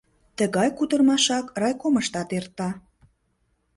Тыгай 0.37 0.69
кутырымашак 0.77 1.45
райкомыштат 1.61 2.29
эрта. 2.37 2.69